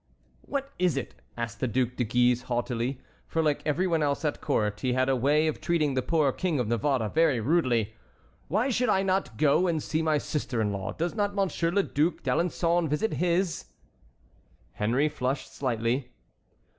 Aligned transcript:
"What 0.41 0.73
is 0.79 0.97
it?" 0.97 1.13
asked 1.37 1.59
the 1.59 1.67
Duc 1.67 1.95
de 1.95 2.03
Guise, 2.03 2.41
haughtily; 2.49 2.99
for 3.27 3.43
like 3.43 3.61
every 3.67 3.85
one 3.85 4.01
else 4.01 4.25
at 4.25 4.41
court, 4.41 4.79
he 4.79 4.93
had 4.93 5.09
a 5.09 5.15
way 5.15 5.45
of 5.45 5.61
treating 5.61 5.93
the 5.93 6.01
poor 6.01 6.31
King 6.31 6.59
of 6.59 6.67
Navarre 6.67 7.07
very 7.07 7.39
rudely, 7.39 7.93
"why 8.47 8.69
should 8.69 8.89
I 8.89 9.03
not 9.03 9.37
go 9.37 9.67
and 9.67 9.77
see 9.83 10.01
my 10.01 10.17
sister 10.17 10.59
in 10.59 10.71
law. 10.71 10.91
Does 10.93 11.13
not 11.13 11.35
Monsieur 11.35 11.69
le 11.69 11.83
Duc 11.83 12.23
d'Alençon 12.23 12.89
visit 12.89 13.13
his?" 13.13 13.65
Henry 14.71 15.07
flushed 15.07 15.53
slightly. 15.53 16.09